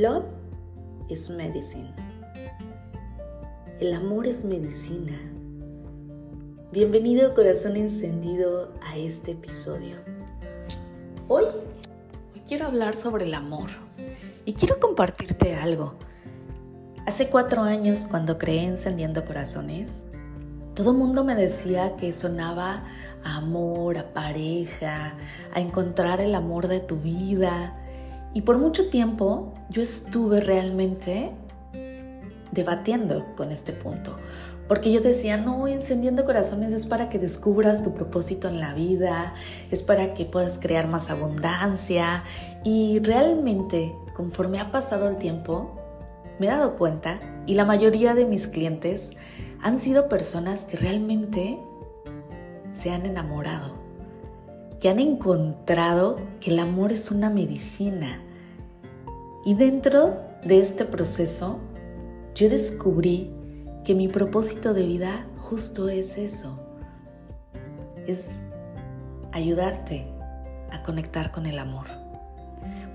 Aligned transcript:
Love 0.00 0.24
is 1.10 1.28
medicine. 1.28 1.92
El 3.80 3.92
amor 3.92 4.26
es 4.26 4.46
medicina. 4.46 5.20
Bienvenido 6.72 7.34
corazón 7.34 7.76
encendido 7.76 8.72
a 8.82 8.96
este 8.96 9.32
episodio. 9.32 9.96
Hoy, 11.28 11.44
quiero 12.48 12.64
hablar 12.64 12.96
sobre 12.96 13.26
el 13.26 13.34
amor 13.34 13.68
y 14.46 14.54
quiero 14.54 14.80
compartirte 14.80 15.54
algo. 15.54 15.96
Hace 17.04 17.28
cuatro 17.28 17.60
años 17.60 18.06
cuando 18.10 18.38
creé 18.38 18.64
Encendiendo 18.64 19.26
Corazones, 19.26 20.02
todo 20.72 20.92
el 20.92 20.96
mundo 20.96 21.24
me 21.24 21.34
decía 21.34 21.96
que 21.96 22.14
sonaba 22.14 22.84
a 23.22 23.36
amor, 23.36 23.98
a 23.98 24.14
pareja, 24.14 25.12
a 25.52 25.60
encontrar 25.60 26.22
el 26.22 26.34
amor 26.34 26.68
de 26.68 26.80
tu 26.80 26.96
vida. 26.96 27.76
Y 28.34 28.42
por 28.42 28.58
mucho 28.58 28.88
tiempo 28.88 29.54
yo 29.70 29.82
estuve 29.82 30.40
realmente 30.40 31.32
debatiendo 32.52 33.26
con 33.36 33.52
este 33.52 33.72
punto. 33.72 34.16
Porque 34.68 34.92
yo 34.92 35.00
decía, 35.00 35.36
no, 35.36 35.66
encendiendo 35.66 36.24
corazones 36.24 36.72
es 36.72 36.86
para 36.86 37.08
que 37.08 37.18
descubras 37.18 37.82
tu 37.82 37.92
propósito 37.92 38.46
en 38.46 38.60
la 38.60 38.72
vida, 38.72 39.34
es 39.72 39.82
para 39.82 40.14
que 40.14 40.24
puedas 40.24 40.60
crear 40.60 40.86
más 40.86 41.10
abundancia. 41.10 42.22
Y 42.62 43.00
realmente, 43.00 43.92
conforme 44.14 44.60
ha 44.60 44.70
pasado 44.70 45.08
el 45.08 45.16
tiempo, 45.16 45.76
me 46.38 46.46
he 46.46 46.50
dado 46.50 46.76
cuenta, 46.76 47.18
y 47.46 47.54
la 47.54 47.64
mayoría 47.64 48.14
de 48.14 48.26
mis 48.26 48.46
clientes 48.46 49.02
han 49.60 49.78
sido 49.78 50.08
personas 50.08 50.64
que 50.64 50.76
realmente 50.76 51.58
se 52.72 52.90
han 52.92 53.04
enamorado, 53.06 53.74
que 54.80 54.88
han 54.88 54.98
encontrado 54.98 56.16
que 56.40 56.50
el 56.50 56.58
amor 56.58 56.92
es 56.92 57.10
una 57.10 57.30
medicina. 57.30 58.22
Y 59.44 59.54
dentro 59.54 60.16
de 60.44 60.60
este 60.60 60.84
proceso, 60.84 61.58
yo 62.34 62.48
descubrí 62.48 63.30
que 63.84 63.94
mi 63.94 64.08
propósito 64.08 64.74
de 64.74 64.86
vida 64.86 65.26
justo 65.36 65.88
es 65.88 66.16
eso, 66.16 66.58
es 68.06 68.28
ayudarte 69.32 70.06
a 70.70 70.82
conectar 70.82 71.30
con 71.30 71.46
el 71.46 71.58
amor. 71.58 71.86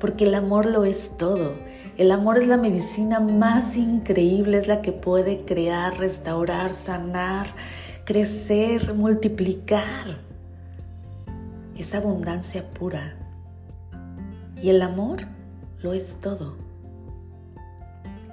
Porque 0.00 0.24
el 0.24 0.34
amor 0.34 0.66
lo 0.66 0.84
es 0.84 1.16
todo. 1.16 1.52
El 1.96 2.10
amor 2.10 2.38
es 2.38 2.48
la 2.48 2.56
medicina 2.56 3.20
más 3.20 3.76
increíble, 3.76 4.58
es 4.58 4.66
la 4.66 4.82
que 4.82 4.92
puede 4.92 5.44
crear, 5.44 5.96
restaurar, 5.96 6.72
sanar, 6.72 7.46
crecer, 8.04 8.94
multiplicar. 8.94 10.33
Es 11.76 11.92
abundancia 11.94 12.70
pura. 12.70 13.14
Y 14.62 14.70
el 14.70 14.80
amor 14.80 15.22
lo 15.82 15.92
es 15.92 16.20
todo. 16.20 16.54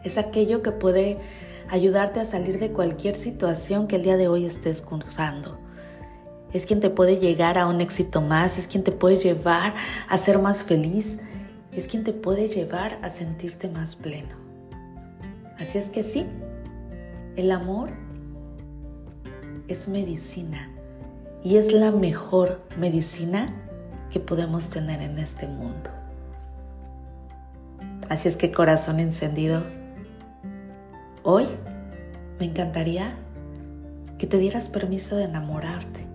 Es 0.03 0.19
aquello 0.19 0.61
que 0.61 0.71
puede 0.71 1.17
ayudarte 1.67 2.19
a 2.19 2.25
salir 2.25 2.59
de 2.59 2.71
cualquier 2.71 3.15
situación 3.15 3.87
que 3.87 3.95
el 3.95 4.03
día 4.03 4.15
de 4.15 4.27
hoy 4.27 4.45
estés 4.45 4.83
cursando. 4.83 5.57
Es 6.53 6.67
quien 6.67 6.81
te 6.81 6.91
puede 6.91 7.17
llegar 7.17 7.57
a 7.57 7.65
un 7.65 7.81
éxito 7.81 8.21
más, 8.21 8.59
es 8.59 8.67
quien 8.67 8.83
te 8.83 8.91
puede 8.91 9.17
llevar 9.17 9.73
a 10.07 10.17
ser 10.19 10.37
más 10.37 10.61
feliz, 10.61 11.21
es 11.71 11.87
quien 11.87 12.03
te 12.03 12.13
puede 12.13 12.47
llevar 12.47 12.99
a 13.01 13.09
sentirte 13.09 13.67
más 13.69 13.95
pleno. 13.95 14.35
Así 15.57 15.79
es 15.79 15.89
que 15.89 16.03
sí, 16.03 16.27
el 17.37 17.51
amor 17.51 17.89
es 19.67 19.87
medicina 19.87 20.69
y 21.43 21.57
es 21.57 21.71
la 21.73 21.91
mejor 21.91 22.61
medicina 22.77 23.47
que 24.11 24.19
podemos 24.19 24.69
tener 24.69 25.01
en 25.01 25.17
este 25.17 25.47
mundo. 25.47 25.89
Así 28.09 28.27
es 28.27 28.35
que 28.37 28.51
corazón 28.51 28.99
encendido, 28.99 29.63
hoy 31.23 31.47
me 32.39 32.45
encantaría 32.45 33.15
que 34.17 34.27
te 34.27 34.37
dieras 34.37 34.67
permiso 34.67 35.15
de 35.15 35.23
enamorarte, 35.23 36.05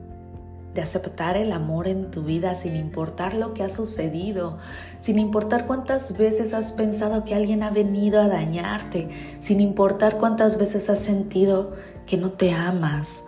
de 0.74 0.82
aceptar 0.82 1.36
el 1.36 1.52
amor 1.52 1.88
en 1.88 2.10
tu 2.10 2.22
vida 2.22 2.54
sin 2.54 2.76
importar 2.76 3.34
lo 3.34 3.54
que 3.54 3.64
ha 3.64 3.70
sucedido, 3.70 4.58
sin 5.00 5.18
importar 5.18 5.66
cuántas 5.66 6.16
veces 6.16 6.52
has 6.52 6.70
pensado 6.72 7.24
que 7.24 7.34
alguien 7.34 7.62
ha 7.62 7.70
venido 7.70 8.20
a 8.20 8.28
dañarte, 8.28 9.08
sin 9.40 9.60
importar 9.60 10.18
cuántas 10.18 10.58
veces 10.58 10.88
has 10.90 11.00
sentido 11.00 11.72
que 12.04 12.18
no 12.18 12.32
te 12.32 12.52
amas, 12.52 13.24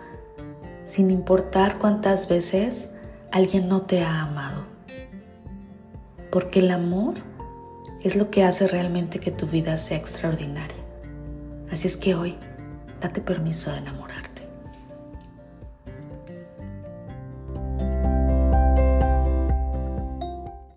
sin 0.89 1.11
importar 1.11 1.77
cuántas 1.77 2.27
veces 2.27 2.95
alguien 3.31 3.69
no 3.69 3.83
te 3.83 4.01
ha 4.01 4.23
amado. 4.23 4.63
Porque 6.31 6.61
el 6.61 6.71
amor 6.71 7.13
es 8.01 8.15
lo 8.15 8.31
que 8.31 8.43
hace 8.43 8.67
realmente 8.67 9.19
que 9.19 9.29
tu 9.29 9.45
vida 9.45 9.77
sea 9.77 9.97
extraordinaria. 9.99 10.83
Así 11.71 11.85
es 11.85 11.95
que 11.95 12.15
hoy, 12.15 12.37
date 13.01 13.21
permiso 13.21 13.71
de 13.71 13.77
enamorarte. 13.77 14.28